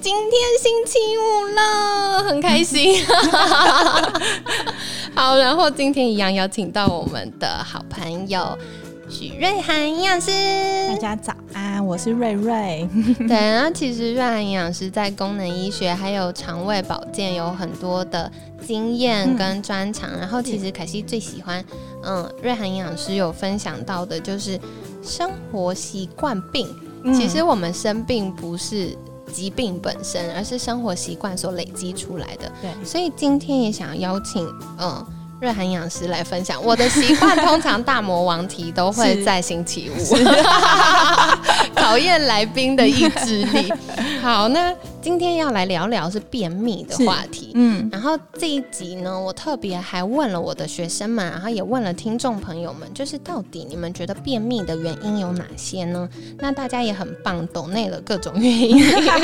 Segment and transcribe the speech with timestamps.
[0.00, 3.04] 今天星期五了，很开心。
[5.14, 8.56] 好，然后今天一样邀请到我们的好朋友
[9.10, 10.30] 许瑞涵营养师。
[10.88, 12.88] 大家早安，我是瑞瑞。
[13.28, 18.32] 对，然后其实瑞涵营养师在功能医学还有肠胃保健有很多的
[18.66, 20.10] 经验跟专长。
[20.18, 21.62] 然后其实凯西最喜欢，
[22.04, 24.58] 嗯，瑞涵营养师有分享到的就是
[25.02, 26.66] 生活习惯病。
[27.14, 28.96] 其实我们生病不是。
[29.30, 32.50] 疾病本身，而是生活习惯所累积出来的。
[32.60, 34.46] 对，所以今天也想邀请
[34.78, 35.06] 嗯
[35.40, 37.36] 瑞涵营养师来分享我的习惯。
[37.38, 40.16] 通常大魔王题都会在星期五，
[41.74, 43.72] 考验来宾的意志力。
[44.20, 44.74] 好，那。
[45.02, 56.08] 今天要来聊聊是便秘的话题，嗯，然后这一集呢，我特别还问了我的学生们，然后也问了听众朋友们，就是到底你们觉得便秘的原因有哪些呢？
[56.38, 58.78] 那大家也很棒，懂内了各种原因，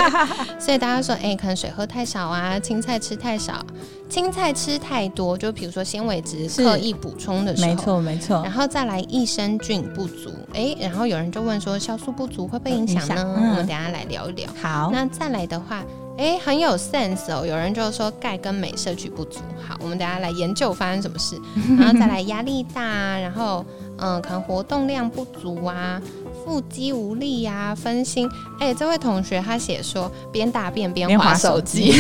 [0.59, 3.65] 所以大家说，哎，可能水喝太少啊，青菜吃太少，
[4.09, 13.35] 青菜吃太多，就比如说纤维质刻意补充的时候，没错没错，然后再来益生菌不足，哎，然后有人就问说酵素不足会不会影响呢？
[13.37, 14.49] 我们等下来聊一聊。
[14.63, 15.57] 好，那再来的。
[15.57, 15.83] 话，
[16.19, 17.45] 哎，很有 sense 哦。
[17.45, 19.41] 有人就说钙跟镁摄取不足。
[19.67, 21.35] 好，我们等下来研究发生什么事，
[21.77, 22.83] 然后再来压力大，
[23.19, 23.65] 然后
[23.99, 26.01] 嗯，可能活动量不足啊，
[26.47, 28.31] 腹肌无力呀，分心。
[28.61, 31.93] 哎，这位同学他写说边大便边划手机。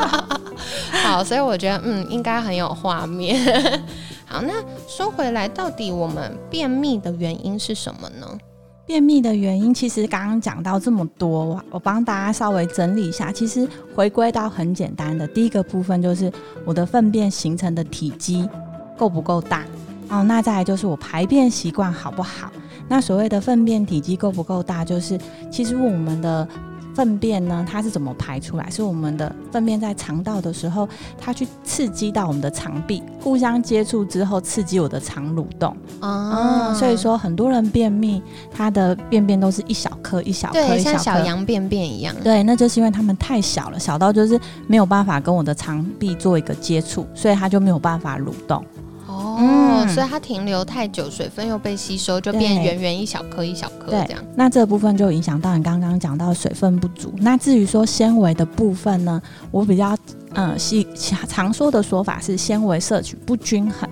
[1.02, 3.42] 好，所以我觉得嗯，应该很有画面。
[4.28, 4.52] 好，那
[4.86, 8.26] 说回来，到底我们便秘的原因是什么呢？
[8.86, 13.32] 便秘的原因，其实刚刚讲到这么多，我帮大家稍微整理一下。
[13.32, 16.30] 其实回归到很简单的，第一个部分就是
[16.66, 18.46] 我的粪便形成的体积
[18.98, 19.64] 够不够大
[20.10, 20.22] 哦。
[20.22, 22.50] 那再来就是我排便习惯好不好？
[22.88, 25.18] 那所谓的粪便体积够不够大，就是
[25.50, 26.46] 其实我们的。
[26.94, 27.66] 粪便呢？
[27.68, 28.70] 它是怎么排出来？
[28.70, 35.76] 是我们的粪便在肠道的时候，它去刺激到我们的肠壁，互相接触之后，刺激我的肠蠕动。
[36.00, 42.14] 哦，所以说很多人便秘，他的便便都是一小颗一小颗，对，像小羊便便一样。
[42.22, 48.64] 对，那就是因为它们太小了，小到就是没有办法跟我的肠壁做一个接触，所以它就没有办法蠕动。
[49.14, 54.24] 哦，所以它停留太久，水分又被吸收，就变圆圆一小颗一小颗这样。
[54.34, 57.12] 那这部分就影响到你刚刚讲到水分不足。
[57.18, 59.20] 那至于说纤维的部分呢，
[59.50, 59.96] 我比较
[60.34, 60.86] 嗯细
[61.28, 63.88] 常说的说法是纤维摄取不均衡。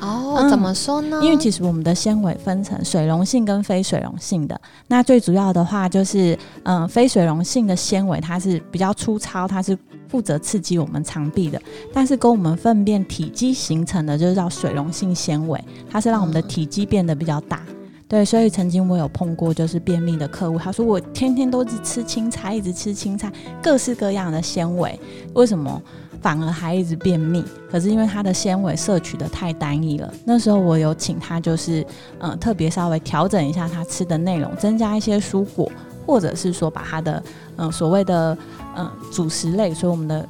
[0.00, 1.18] 哦，怎么说呢？
[1.24, 4.60] 因为其实我们的纤维分成水溶性跟非水溶性的。
[4.86, 9.76] 那最主要的话就是，嗯，非水溶性的纤维它是比较粗糙，它是
[10.08, 11.60] 负责刺激我们肠壁的。
[11.92, 17.62] 但是跟我们粪便体积形成的就是叫水溶性纤维，它是让我们的体积变得比较大。
[18.08, 23.30] 对，所以曾经我有碰过就是便秘的客户，他说我天天都是吃青菜，一直吃青菜，
[23.62, 24.98] 各式各样的纤维，
[25.34, 25.82] 为什么？
[26.20, 30.12] 反而还一直便秘，可是因为它的纤维摄取的太单一了。
[30.24, 31.86] 那时候我有请他，就是
[32.18, 35.70] 嗯，特别稍微调整一下他吃的内容，增加一些蔬果，
[36.08, 37.22] 或者是说把它的
[37.56, 38.36] 嗯所谓的
[38.74, 40.26] 嗯主食类，所以我们的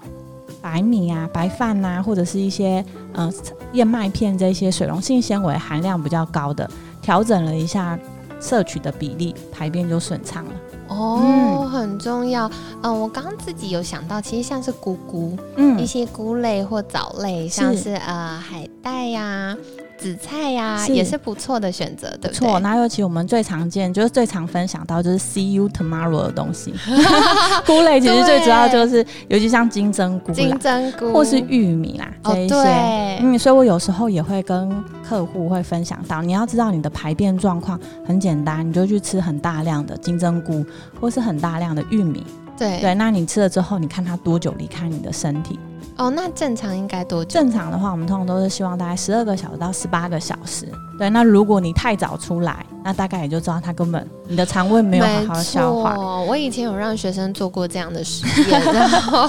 [0.60, 2.84] 白米啊、白饭呐，或者是一些
[3.14, 3.32] 嗯
[3.72, 6.68] 燕麦片这些水溶性纤维含量比较高的，
[7.00, 7.96] 调整了一下
[8.40, 10.50] 摄取的比例，排便就顺畅了。
[10.88, 12.50] 哦，很重要。
[12.82, 19.56] 嗯，我刚刚自己有想到，其实像是菇菇，嗯，一些菇类或藻类，像是呃海带呀。
[19.98, 22.32] 紫菜呀，也是不错的选择，对不对？
[22.32, 22.60] 错。
[22.60, 26.72] 那尤其我们最常见，就是最常分享到，就是 See you tomorrow 的东西。
[27.66, 33.18] 菇类其实最主要就是，尤其像金针菇、金针菇或是玉米啦这一些。
[33.20, 34.70] 嗯，所以我有时候也会跟
[35.02, 40.64] 客户会分享到，你要知道你的排便状况很简单，你就去吃很大量的金针菇，
[41.00, 42.24] 或是很大量的玉米。
[42.58, 45.58] 对对，那你吃了之后，你看它多久离开你的身体？
[45.96, 47.30] 哦，那正常应该多久？
[47.30, 50.68] 正常的话，我们通常都是希望大概十二个小时到十八个小时。
[50.98, 55.94] 对，那如果你太早出来，那大概也就知道他根本你的肠胃没有好好消化。
[56.22, 59.28] 我以前有让学生做过这样的实验，然后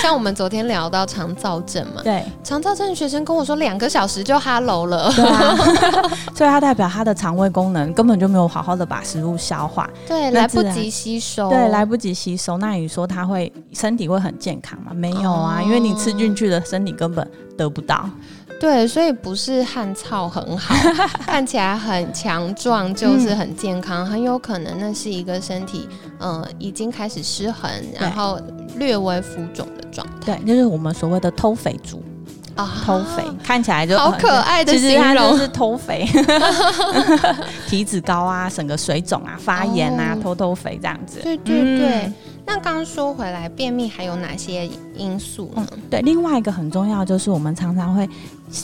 [0.00, 5.56] 像我们昨天聊到肠燥症嘛，对，肠燥症学生跟我说两个小时就哈喽了，对啊，
[6.36, 12.58] 所以它代表他的肠胃功能根本就没有好好的把食物消化，对，来不及吸收，对，来不及吸收。
[12.58, 14.92] 那你说他会身体会很健康吗？
[14.94, 17.28] 没有啊，因为你吃进去的身体根本
[17.58, 18.08] 得不到。
[18.60, 20.74] 对，所以不是汗臭很好，
[21.26, 28.38] 看起来很强壮就是很健康，很有可能那是一个身体呃已经开始失衡，然后
[28.76, 30.36] 略微浮肿的状态。
[30.36, 32.02] 对，就是我们所谓的偷肥族
[32.54, 36.06] 啊，偷肥看起来就好可爱的形容，是偷肥
[37.66, 41.20] 体脂高啊，整个水肿啊，发炎啊，偷偷肥这样子。
[41.22, 42.12] 对对对。
[42.52, 45.64] 那刚说回来，便秘还有哪些因素呢？
[45.88, 48.10] 对，另外一个很重要就是我们常常会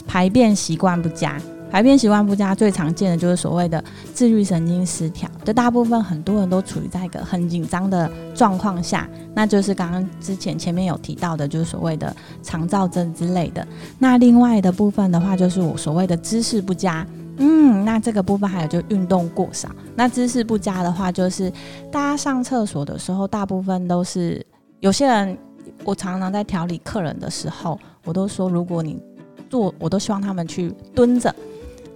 [0.05, 1.39] 排便习惯不佳。
[1.71, 3.81] 排便习惯不佳最常见的就是所谓的
[4.13, 5.29] 自律神经失调。
[5.45, 12.13] 就大部分很多人都处于在一个很紧张的状况下，那就是刚刚之前前面有提到的，就是所谓的
[12.43, 13.65] 肠燥症之类的。
[13.99, 17.07] 那另外的部分的话，就是我所谓的姿势不佳。
[17.37, 21.51] 嗯，那这个部分还有就运动过少，那姿势不佳的话，就是
[21.91, 24.45] 大家上厕所的时候，大部分都是
[24.79, 25.37] 有些人，
[25.83, 28.99] 我常常在调理客人的时候，我都说，如果你
[29.49, 31.33] 坐，我都希望他们去蹲着。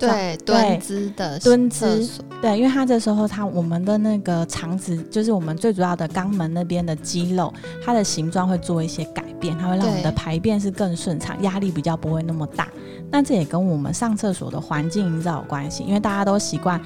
[0.07, 2.07] 对蹲姿的蹲姿，
[2.41, 7.53] 对，因为它这时候它我们的那个肠子，就是我们最主要的肛门那边的肌肉，
[7.83, 12.67] 它的形状会做一些改变，它会让我们的排便是更顺畅，压力比较不会那么大。
[13.09, 16.79] 那这也跟我们上厕所的环境营造有关系，因为大家都习惯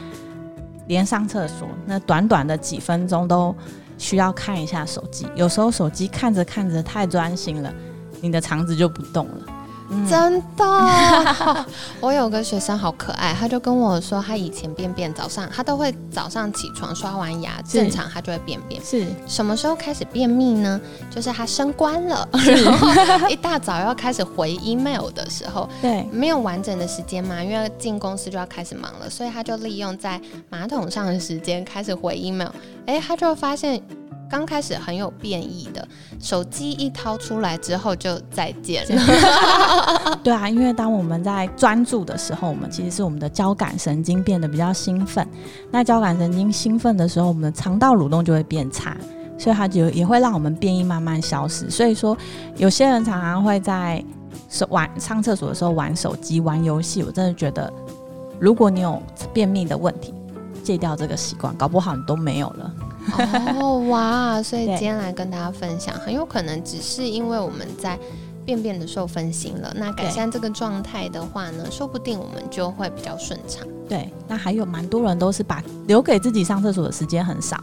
[0.87, 3.55] 连上厕所那短短的几分钟都
[3.97, 7.73] 需要看一下手机，有时候手机看着看着太专心了，
[8.21, 9.54] 你的肠子就不动了。
[10.09, 10.65] 真的，
[12.01, 18.83] 我有个学生好可爱，他就跟我说，他以前便便早上他都会早上起床刷完牙，正常他就会便便。
[18.83, 20.79] 是什么时候开始便秘呢？
[21.09, 32.49] 就是他升官了， 然后 一大早要开始回 email 的时候，对，没有完整的时间嘛，因为进公司就要开始忙了，所以他就利用在马桶上的时间开始回 email。
[32.85, 33.81] 哎，他就发现。
[34.35, 35.87] 刚开始很有变异的，
[36.19, 39.01] 手机一掏出来之后就再见了。
[40.21, 45.25] 对啊，因为当我们在专注的时候，我们其实是我们的交感神经变得比较兴奋。
[45.71, 48.97] 那交感神经兴奋的时候，我们的肠道蠕动就会变差，
[49.37, 51.69] 所以它就也会让我们变异慢慢消失。
[51.69, 52.17] 所以说，
[52.57, 54.03] 有些人常常会在
[54.49, 57.01] 手玩上厕所的时候玩手机、玩游戏。
[57.03, 57.71] 我真的觉得，
[58.37, 59.01] 如果你有
[59.33, 60.13] 便秘的问题，
[60.61, 62.73] 戒掉这个习惯，搞不好你都没有了。
[63.59, 64.41] 哦 哇！
[64.41, 67.97] 所以今天来跟大家分享，很有可能只是因为我们在
[68.45, 69.73] 便便的时候分心了。
[69.75, 73.65] 那改善这个状态的话呢，说不定我们就会比较顺畅。
[73.87, 77.57] 对，那还有蛮多人都是把留给自己上厕所的时间很少。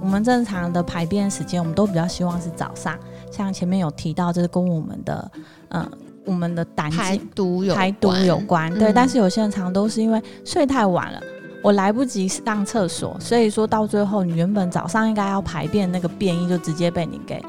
[0.00, 2.98] 我们正常的排便时间，我们都比较希望是早上。
[3.30, 5.30] 像前面有提到，这是跟我们的
[5.68, 5.90] 嗯，
[6.24, 8.72] 我们的胆排毒有排毒有关。
[8.78, 11.20] 对，但是有些人常都是因为睡太晚了。
[11.62, 17.42] 我来不及上厕所，所以说到最后，你原本早上应该要排便那个便意就直接被你给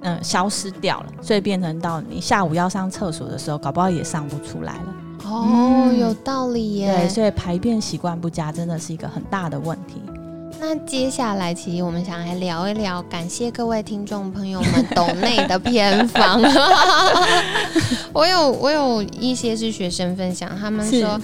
[0.00, 4.94] 嗯消失掉了，所以变成到你下午要上厕所的时候，搞不好也上不出来了。
[5.24, 6.96] 哦，有道理耶。
[6.96, 10.00] 对，所以排便习惯不佳真的是一个很大的问题。
[10.58, 16.40] 那接下来，其实我们想来聊一聊，感谢各位听众朋友们懂内的偏方。
[18.12, 21.20] 我有我有一些是学生分享，他们说。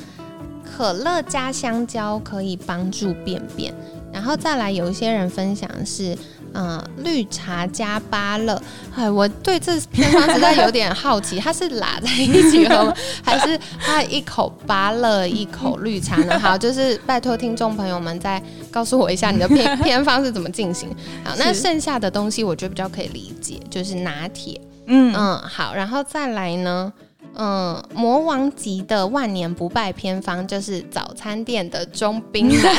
[0.76, 3.73] 可乐加香蕉可以帮助便便，
[4.12, 6.14] 然后再来有一些人分享是，
[6.52, 8.61] 嗯，绿茶加芭乐。
[8.94, 16.39] 哎，我对这偏方实在有点好奇，它是拉在一起喝，还是它一口芭乐一口绿茶呢？
[16.39, 20.91] 好，就是拜托听众朋友们再告诉我一下你的偏偏 方是怎么进行。
[21.24, 24.60] 好，那剩下的东西我觉得比较可以理解，就是拿铁。
[24.89, 26.93] 嗯嗯，好，然后再来呢？
[27.38, 32.74] 嗯，魔王级的万年不败偏方就是早餐店的中冰奶，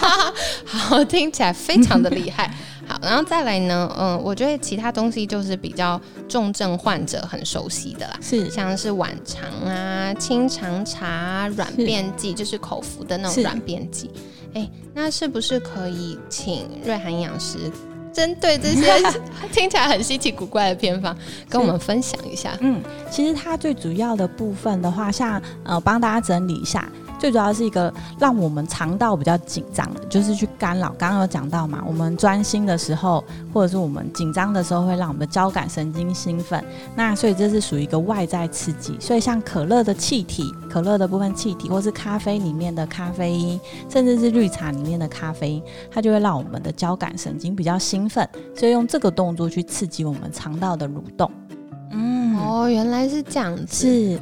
[0.64, 2.54] 好听起来非常的厉害。
[2.86, 14.10] 好，然后再来呢，嗯，我觉得其他东西就是比较重症患者很熟悉的啦，是像是晚肠啊、清肠茶、软便剂，就是口服的那种软便剂。
[14.52, 17.56] 哎，那是不是可以请瑞涵营养师？
[18.14, 18.92] 针对这些
[19.52, 21.14] 听起来很稀奇古怪的偏方，
[21.48, 22.56] 跟我们分享一下。
[22.60, 22.80] 嗯，
[23.10, 26.88] 其实它最主要的部分的话，像呃，帮大家整理一下。
[27.24, 30.94] 最主要是一个让我们肠道比较紧张的，就是去干扰。
[30.98, 36.62] 刚刚有讲到嘛，我们专心的时候，或者是我们紧张的时候，会让我们的交感神经兴奋。
[36.94, 38.94] 那所以这是属于一个外在刺激。
[39.00, 48.28] 所以像可乐的气体，可乐的部分气体，或是咖啡里面的咖啡因，甚至是绿茶里面的咖啡因，它就会让我们的交感神经比较兴奋。
[48.54, 51.30] 所以用这个动作去刺激我们肠道的蠕动。
[51.90, 54.20] 嗯，哦，原来是这样子。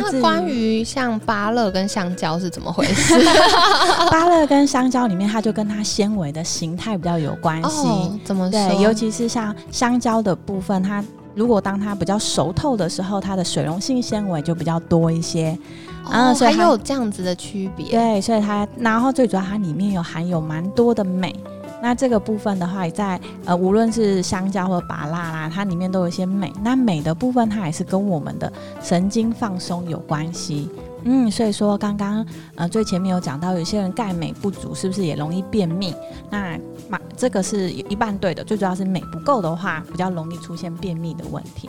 [0.00, 3.14] 那关于像芭乐跟香蕉是怎么回事？
[4.10, 7.86] 芭乐跟香蕉里面，它就跟它纤维的形态比较有关系。
[8.24, 8.80] 怎么对？
[8.80, 15.56] 尤其是像香蕉的部分，它如果当它比较熟透的时候，它的水溶性纤维就比较多一些。
[16.04, 17.86] 哦，还有这样子的区别。
[17.90, 21.32] 对，所以它，然后最主要它里面有含有蛮多的镁。
[21.82, 26.52] 那这个部分的话，在呃，无论是香蕉或芭辣啦，它里面都有一些镁。
[26.62, 30.70] 那镁的部分，它也是跟我们的神经放松有关系。
[31.04, 32.24] 嗯，所以说刚刚
[32.54, 35.92] 呃最前面有讲到，有些人钙镁不足，是不是也容易便秘？
[36.30, 36.56] 那
[36.88, 38.44] 嘛，这个是一半对的。
[38.44, 41.68] 最主要是镁不够的话，比较容易出现便秘的问题。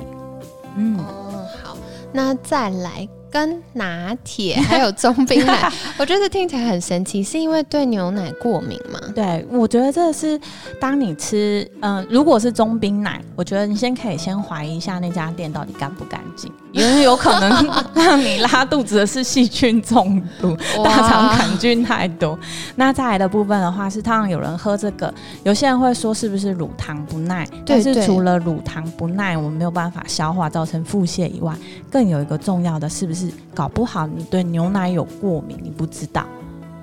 [0.75, 1.75] 嗯，哦，好，
[2.11, 3.09] 那再来。
[3.33, 8.99] 跟拿铁还有中冰奶， 我觉得听起来很神奇，是因为对牛奶过敏吗？
[9.15, 10.39] 对，我觉得这是
[10.79, 22.37] 当你吃，嗯，如果是中冰奶，我觉得你先可以先怀疑一下那家店到底干不干净，因为有可能让你拉肚子的是细菌中毒、 大肠杆菌太多。
[22.75, 25.11] 那再来的部分的话，是通常有人喝这个，
[25.43, 27.47] 有些人会说是不是乳糖不耐？
[27.65, 31.51] 但是除了乳糖不耐，我们没有办法消化，造成腹泻以外，
[31.89, 33.22] 更有一个重要的是不是？
[33.53, 36.25] 搞不好你对牛奶有过敏，你不知道。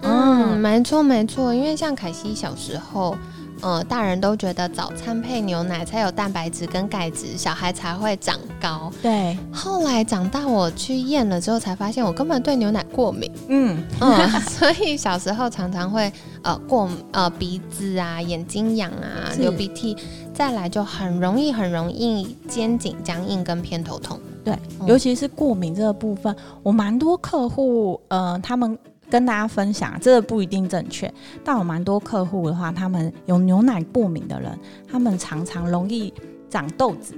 [0.03, 3.15] 嗯，没错没错，因为像凯西小时候，
[3.61, 8.91] 呃，大人都觉得早餐配牛奶才有蛋白质跟钙质，小孩才会长高。
[9.03, 9.37] 对。
[9.53, 13.31] 后来长大，我去验了之后，才发现我根本对牛奶过敏。
[13.49, 16.11] 嗯嗯， 所以小时候常常会
[16.43, 19.95] 呃过呃鼻子啊、眼睛痒啊、流鼻涕，
[20.33, 24.19] 再来就很容易很容易肩颈僵硬跟偏头痛。
[24.45, 24.57] 对，
[24.87, 28.79] 尤其是过敏这个部分，我蛮多客户，呃，他们
[29.11, 31.13] 跟大家分享，这个不一定正确，
[31.45, 34.59] 但我蛮多客户的话，他们有牛奶过敏的人，
[34.91, 36.13] 他们常常容易
[36.49, 37.15] 长痘子。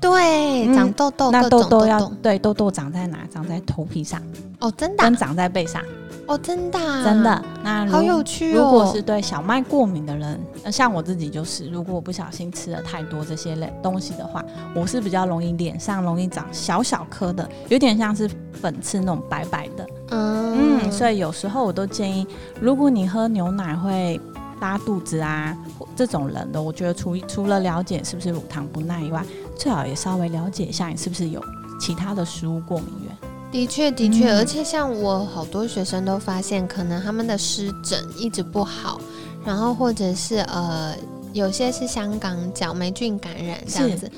[0.00, 3.18] 对，长痘痘，那痘痘要对痘痘长在哪？
[3.30, 4.20] 长在头皮上。
[4.60, 5.02] 哦，真的？
[5.02, 5.82] 跟长在背上。
[6.26, 8.62] 哦，真的，真的，那好有趣哦。
[8.62, 10.40] 如果是对小麦过敏的人，
[10.70, 19.86] 像我自己就是，如果我不小心吃了太多这些类东西的话，我是比较容易脸上容易长小小颗的，有点像是粉刺那种白白的。
[20.10, 22.24] 嗯，所以有时候我都建议，
[22.60, 24.20] 如果你喝牛奶会
[24.60, 25.56] 拉肚子啊，
[25.96, 29.24] 这种人的，我觉得除除了了解是不是乳糖不耐以外，
[29.60, 31.44] 最好也稍微了解一下你是不是有
[31.78, 33.14] 其他的食物过敏源。
[33.52, 38.98] 的确，的确，而且像我好多学生都发现，可能他们的湿疹一直不好，
[39.44, 40.96] 然后或者是呃，
[41.34, 44.10] 有些是香港脚霉菌感染这样子，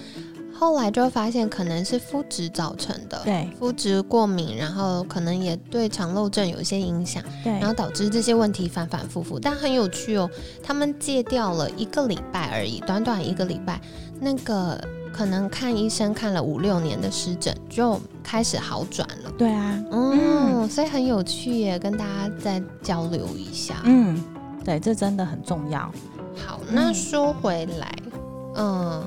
[0.52, 9.40] 后来就发现可能是肤质造成的，对，肤质过敏，然后可能也对肠漏症有一些影响，对，然后导致这些问题反反复复。
[9.40, 10.30] 但很有趣哦，
[10.62, 13.80] 他们戒掉了一个礼拜而已，短短一个礼拜，
[14.20, 14.78] 那个。
[15.12, 19.30] 可能看医生看了五六年的湿疹就开始好转了。
[19.36, 23.74] 对啊，嗯，所以很有趣耶，跟大家再交流一下。
[23.84, 24.22] 嗯，
[24.64, 25.80] 对，这真的很重要。
[26.46, 27.94] 好，那说回来，
[28.56, 29.02] 嗯，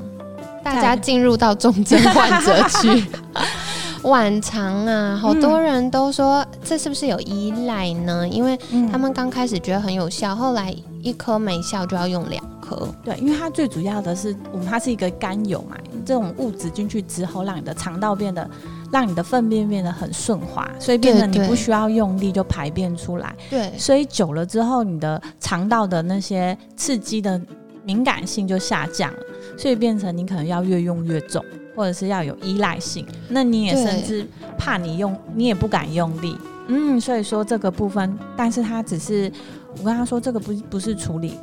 [0.63, 3.05] 大家进入到重症患者区，
[4.03, 8.27] 晚肠啊，好多人都说这是不是有依赖呢？
[8.27, 8.55] 因为
[8.91, 12.87] 他们刚开始觉得很有效，后来一颗没效就要用两颗。
[13.03, 15.75] 对，因为它最主要的是，我们它是一个甘油嘛。
[16.05, 18.47] 这种物质进去之后，让你的肠道变得，
[18.91, 23.35] 让你的粪便变得很顺滑，所以变得你不需要用力就排便出来。
[23.49, 27.41] 对，所以久了之后，你的肠道的那些刺激的
[27.83, 29.19] 敏感性就下降了，
[29.57, 31.43] 所以变成你可能要越用越重，
[31.75, 33.05] 或者是要有依赖性。
[33.27, 34.25] 那你也甚至
[34.57, 36.37] 怕你用，你也不敢用力。
[36.67, 39.31] 嗯，所以说这个部分，但是它只是
[39.79, 41.35] 我跟他说，这个不不是处理。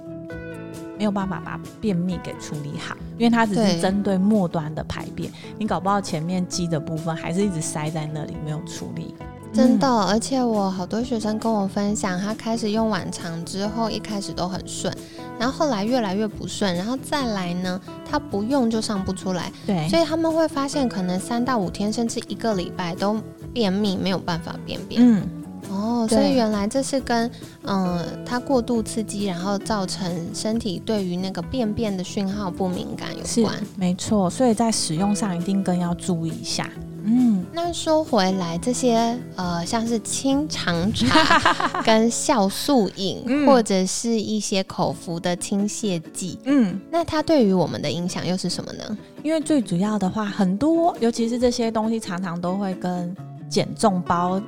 [1.02, 5.28] 没有办法把便秘给处理好，因为它只是针对末端的排便，
[5.58, 9.12] 你搞不好前面积的部分还是一直塞在那里没有处理。
[9.52, 14.96] 真的，而且我好多学生跟我分享，他开始用晚肠之后，一开始都很顺，
[15.40, 19.50] 然后后来越来越不顺，然后再来呢，他不用就上不出来。
[19.66, 23.20] 对，所以他们会发现，可能三到五天甚至一个礼拜都
[23.52, 25.02] 便秘，没有办法便便。
[25.04, 25.28] 嗯。
[25.70, 27.30] 哦，所以原来这是跟
[27.62, 33.54] 嗯，它过度刺激，然后造成身体对于那个便便的讯号不敏感有关。
[33.76, 36.68] 没错，所以在使用上一定更要注意一下。
[37.04, 48.98] 嗯，那说回来，这些呃，像是清肠茶、 跟酵素饮，或者是一些口服的清泻剂，嗯，那它对于我们的影响又是什么呢？
[49.24, 53.12] 因为最主要的话，很多尤其是这些东西，常常都会跟
[53.48, 54.40] 减重包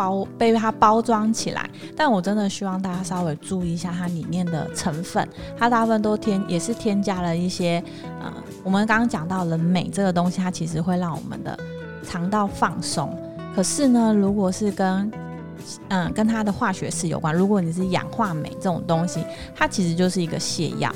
[0.00, 1.68] 包被它包装起来。
[1.96, 5.28] 但我真的希望大家稍微注意一下它里面的成分，
[5.58, 7.82] 它大部分都添也是添加了一些
[8.22, 8.32] 呃，
[8.64, 11.58] 我们刚刚讲到了镁这个东西，它其实会让我们的。
[12.02, 13.14] 肠道放松，
[13.54, 15.12] 可是呢，如果是跟
[15.88, 19.22] 嗯跟它的化学式有关，如果你是氧化镁这种东西，
[19.54, 20.90] 它其实就是一个泻药，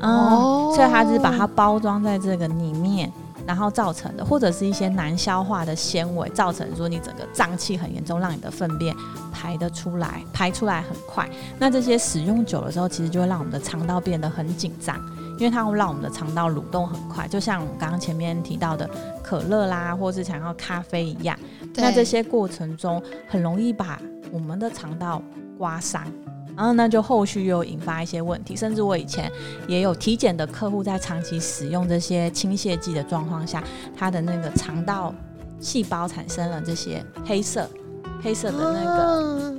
[0.00, 2.85] 哦，所以它是把它包装在这个里面，
[3.46, 8.94] 然后造成的，或者是一些难消化的纤维，造成说你整个胀气很严重，让你的粪便
[9.32, 11.28] 排得出来，排出来很快。
[11.58, 14.96] 那这些使用久了之后，其实就会让我们的肠道变得很紧张。
[15.38, 18.88] 因为它会让我们的肠道蠕动很快，就像我们刚刚前面提到的
[19.22, 21.38] 可乐啦，或是想要咖啡一样。
[21.74, 24.00] 那这些过程中很容易把
[24.32, 25.20] 我们的肠道
[25.58, 26.02] 刮伤，
[26.56, 28.56] 然后那就后续又引发一些问题。
[28.56, 29.30] 甚至我以前
[29.68, 33.62] 也有体检的客户，在长期使用这些清泻剂的状况下，
[33.96, 35.14] 他的那个肠道
[35.60, 37.68] 细胞产生了这些黑色、
[38.22, 39.54] 黑色的那个。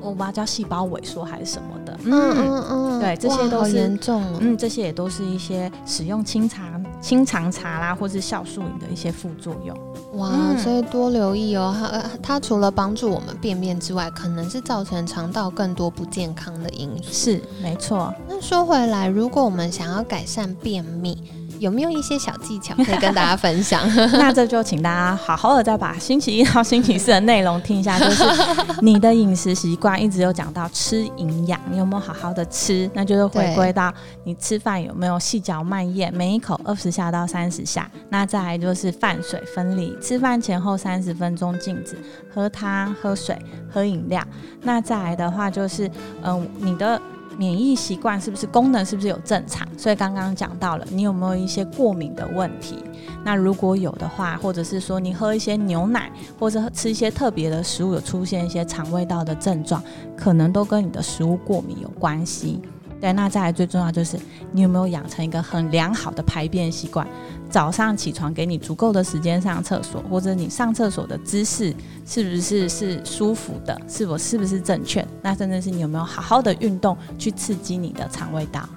[0.00, 9.76] 我不知道叫细胞萎缩还是什么的，嗯嗯嗯，对，这些都是严重，嗯，这些也都是一些使用清肠清肠茶啦，或是酵素饮的一些副作用。
[10.14, 17.12] 哇，所以多留意哦，它它除了帮助我们便便之外，可能是造成肠道更多不健康的因素。
[17.12, 18.12] 是，没错。
[18.28, 21.22] 那说回来，如果我们想要改善便秘，
[21.58, 23.82] 有没有一些小技巧可以跟大家分享？
[24.12, 28.24] 那这就请大家好好的再把星期一到星期四的内容听一下，就是
[28.82, 32.90] 你的饮食习惯一直有讲到吃营养，你有没有好好的吃？
[32.94, 33.92] 那就是回归到
[34.24, 37.90] 你吃饭有没有细嚼慢咽，每一口二十下到三十下。
[38.08, 41.96] 那再来就是饭水分离，吃饭前后三十分钟静止，
[42.32, 43.36] 喝汤、喝水、
[43.72, 44.22] 喝饮料。
[44.62, 45.90] 那再来的话就是，
[46.22, 47.00] 嗯，你的。
[47.38, 49.66] 免疫习惯是不是功能是不是有正常？
[49.78, 52.76] 所以刚刚讲到了，你有没有一些过敏的问题？
[53.24, 59.80] 那如果有的话，或者是说你喝一些牛奶，或者吃一些特别的食物，有出现一些肠胃道的症状，
[60.16, 62.60] 可能都跟你的食物过敏有关系。
[63.00, 64.18] 对，那再来最重要就是
[64.52, 67.06] 你有没有养成一个很良好的排便习惯？
[67.48, 71.74] 早上起床给你足够的时间上厕所，或者你上厕所的姿势
[72.04, 73.80] 是不是是舒服的？
[73.88, 75.06] 是否是不是正确？
[75.22, 78.68] 那真的是你有没有好好的运动去刺激你的肠胃道？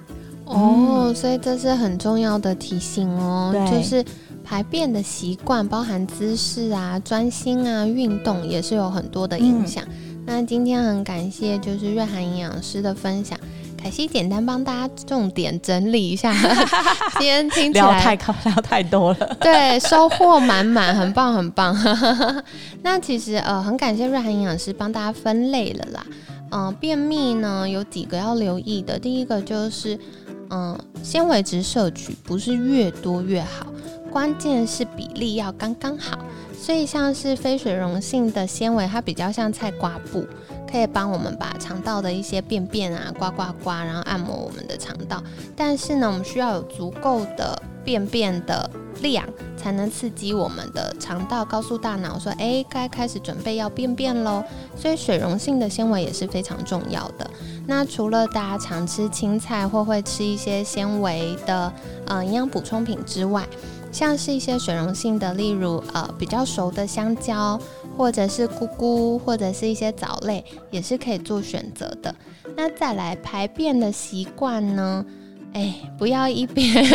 [0.45, 4.05] 哦，所以这是很重要的提醒哦，就是
[4.43, 9.83] 排便的习惯，包含姿势啊、专心啊、运动也是有很多的影响。
[10.25, 13.39] 那今天很感谢就是瑞涵营养师的分享。
[13.81, 16.31] 凯西简单帮大家重点整理一下，
[17.17, 19.35] 今天听起来聊太高，聊太多了。
[19.41, 21.75] 对，收获满满，很棒很棒。
[22.83, 26.05] 那其实呃，很感谢瑞涵营养师帮大家分类了啦。
[26.51, 29.97] 嗯，便秘呢有几个要留意的，第一个就是
[30.51, 33.65] 嗯，纤维质摄取不是越多越好，
[34.11, 36.19] 关键是比例要刚刚好。
[36.61, 40.23] 所以像是非水溶性的纤维，它比较像菜瓜布。
[40.71, 45.21] 可以帮我们把肠道的一些便便啊刮刮刮，然后按摩我们的肠道。
[45.53, 48.69] 但是呢，我们需要有足够的便便的
[49.01, 54.41] 量，才能刺激我们的肠道，告诉大脑说：“哎，该开始准备要便便喽。”
[54.77, 57.29] 所以水溶性的纤维也是非常重要的。
[57.67, 61.73] 那除了大家常吃青菜或会吃一些纤维的
[62.05, 63.45] 呃营养补充品之外，
[63.91, 67.59] 像是一些水溶性的，例如呃比较熟的香蕉。
[67.97, 72.15] 或者是菇菇，或者是一些藻类，也是可以做选择的。
[72.55, 75.05] 那再来排便的习惯呢？
[75.53, 76.85] 哎，不要一边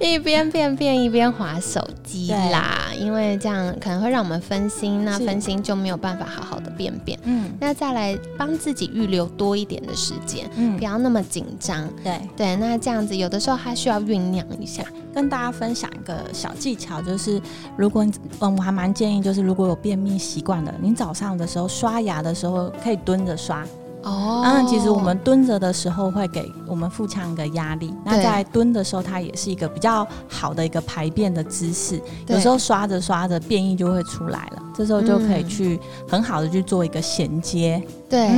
[0.00, 7.18] 一边便便一边划手机啦，因为这样可能会让我们分心，那分心就没有办法好好的便便。
[7.22, 11.88] 嗯，那再来帮自己预留多一点的时间，嗯，不要那么紧张。
[12.02, 14.82] 对对，那这样子有的时候还需要酝酿一下。
[15.14, 17.40] 跟大家分享一个小技巧，就是
[17.76, 18.06] 如果
[18.40, 23.64] 嗯，我还蛮建议，就是如果有便秘习惯的，你早上的时候刷牙的时候可以蹲着刷。
[24.02, 32.00] 哦，嗯，其实我们蹲着的时候会给我们腹腔一个压力，那在蹲的时候，它也是一个比较好的一个排便的姿势。
[32.28, 34.62] 有时候刷着刷着，便意就会出来了。
[34.78, 35.76] 这时候就可以去
[36.08, 37.82] 很好的去做一个衔接。
[38.08, 38.28] 对，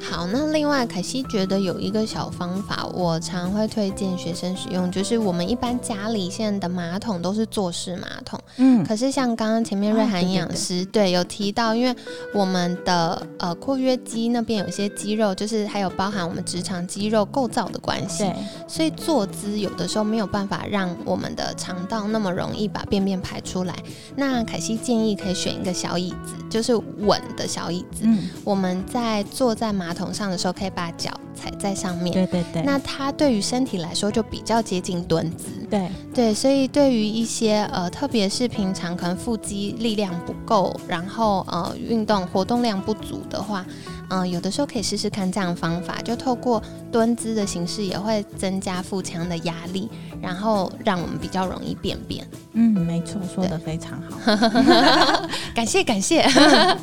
[0.00, 11.94] 好，那另外凯西觉得有一个小方法，我常会推荐学生使用，就是我们一般家里现在的马桶都是坐式马桶，嗯，可是像刚刚前面瑞涵营养师对有提到，因为
[12.32, 18.24] 我们的呃括约肌那边有一些肌肉，就是还有包含我们直肠肌肉构造的关系，
[18.66, 23.74] 所以坐姿有的时候没有办法让我们的肠道那么容易把便便排出来。
[24.16, 32.12] 那凯西建议可以选一个小椅子，就是稳的小椅子，嗯，我们在在坐在马桶上的时候，可以把脚踩在上面。
[32.12, 32.62] 对对对。
[32.62, 35.46] 那它对于身体来说就比较接近蹲姿。
[35.70, 43.64] 对对，所以对于一些呃，特别是平常可能腹肌力量不够，然后呃运动活动量不足的话。
[44.10, 49.88] 嗯，有的时候可以试试看这样方法，就透过蹲姿的形式，也会增加腹腔的压力，
[50.20, 52.26] 然后让我们比较容易便便。
[52.52, 54.32] 嗯，没错，说的非常好，
[55.54, 56.26] 感谢感谢。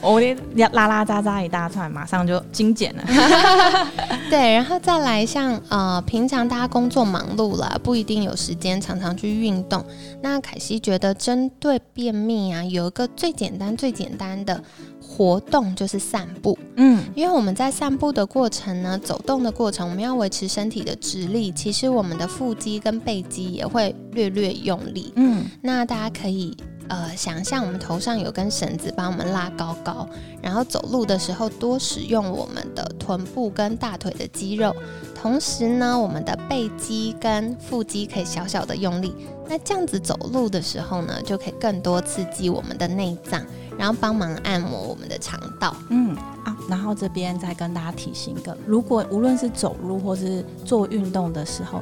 [0.01, 0.37] 我连
[0.71, 3.03] 拉拉扎扎一大串，马上就精简了。
[4.29, 9.83] 对，然后再来像呃，平常大家工作忙碌了，不一定有时间常常去运动。
[10.21, 14.63] 那凯西觉得，针对便秘啊，有一个最简单最简单的。
[15.07, 26.55] 活动就是散步，嗯，因为我们在散步的过程呢，走动的过程，我们要维持身体的直立，其实我们的腹肌跟背肌也会略略用力，嗯，那大家可以
[26.89, 30.07] 呃想象我们头上有根绳子把我们拉高高，
[30.41, 34.75] 然后走路的时候多使用我们的臀部跟大腿的肌肉，
[35.15, 39.15] 同时呢，我们的背肌跟腹肌可以小小的用力，
[39.47, 43.41] 那这样子走路的时候呢，就可以更多刺激我们的内脏。
[43.77, 51.81] 然后帮忙按摩我们的肠道，嗯啊，然后这边再跟大家提醒一个，如果无论是走路或是做运动的时候，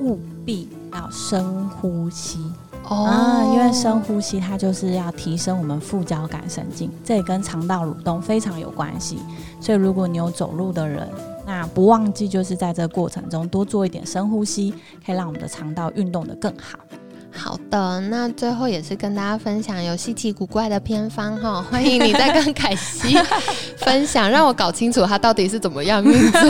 [0.00, 2.38] 务必要深呼吸
[2.84, 9.18] 哦，因为深呼吸它就是要提升我们副交感神经，这也跟肠道蠕动非常有关系。
[9.60, 11.08] 所以如果你有走路的人，
[11.46, 16.78] 那不忘记就是在这个过程中多做一点深呼吸，可以让我们的肠道运动的更好。
[17.36, 23.16] 好的，那最后也是跟大家分享有稀奇古怪的偏方哈， 欢迎你再跟凯西
[23.78, 26.40] 分享，让我搞清楚他到底是怎么样运作。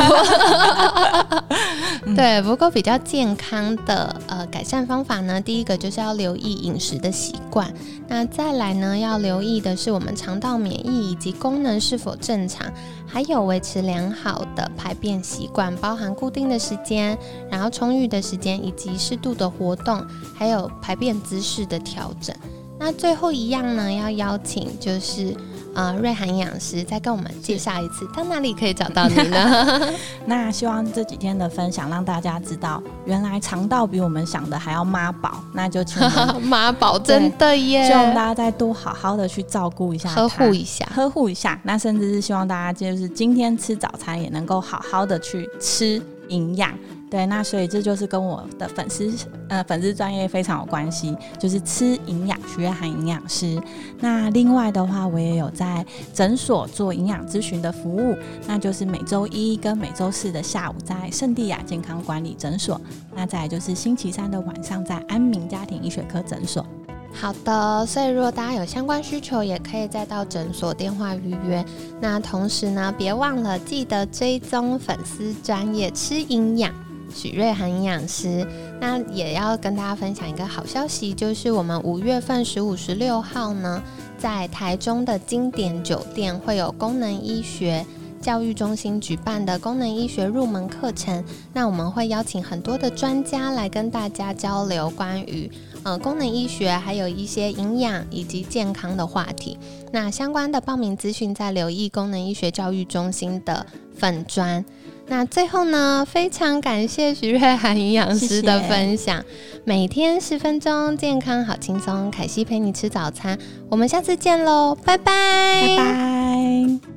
[2.15, 7.73] 对，不过比较健康的呃改善方法呢，第一个就是要留意饮食的习惯，
[8.07, 12.73] 那再来呢要留意的是我们肠道免疫以及功能是否正常，
[13.07, 17.19] 还有维持良好的排便习惯，包含固定的时间，
[17.51, 20.01] 然后充裕的时间以及适度的活动，
[20.33, 22.35] 还有排便姿势的调整。
[22.79, 25.37] 那最后一样呢，要邀请就是。
[25.77, 29.93] 啊，瑞涵营养师再跟我们介绍一次，到哪里可以找到你呢？
[30.25, 36.01] 那希望这几天的分享让大家知道，原来肠道比我们想的还要妈宝，那就请
[36.43, 37.87] 妈宝真的耶！
[37.87, 41.61] 希望大家再多好好的去照顾一下，呵护一下，呵护一下。
[41.65, 46.73] 那甚至是希望大家就是今天吃早餐也能够好好的去吃营养。
[47.09, 49.09] 对，那所以这就是跟我的粉丝
[49.49, 53.63] 呃粉丝专业非常有关系，就是吃营养学含营养师。
[54.01, 58.17] 那另外的话，我也有在诊所做营养咨询的服务，
[58.49, 62.81] 那就是每周一跟每周四的下午在圣地亚健康管理诊所，
[63.15, 66.67] 那再就是星期三的晚上在安民家庭医学科诊所。
[67.13, 71.65] 好的，所以如果大家有相关需求，也可以再到诊所电话预约。
[72.01, 76.75] 那同时呢，别忘了记得追踪粉丝专业吃营养。
[77.15, 78.47] 许瑞涵营养师，
[78.81, 83.83] 那也要跟大家分享一个好消息，就是我们五月份十五、十六号呢，
[84.19, 87.85] 在台中的经典酒店会有功能医学
[88.27, 91.23] 教育中心举办的功能医学入门课程。
[91.53, 95.49] 那我们会邀请很多的专家来跟大家交流关于
[95.85, 99.57] 呃功能医学，还有一些营养以及健康的话题。
[99.93, 104.65] 那相关的报名资讯在留意功能医学教育中心的粉砖。
[105.07, 109.25] 那最后呢，非常感谢徐瑞涵营养师的分享。
[109.65, 112.11] 每天十分钟，健康好轻松。
[112.11, 113.39] 凯西陪你吃早餐，
[113.71, 116.96] 我们下次见喽，拜拜，拜拜。